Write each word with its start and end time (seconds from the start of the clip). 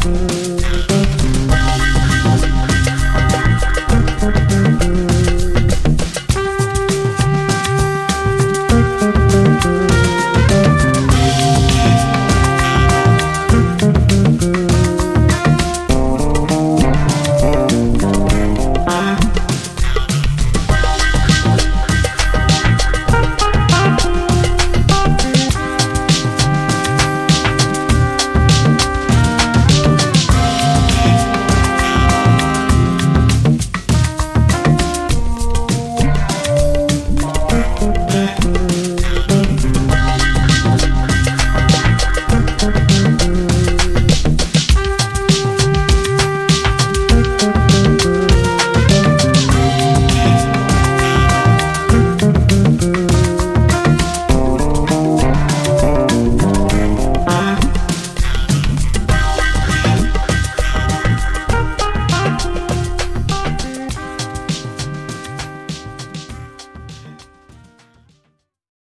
back. 0.00 0.39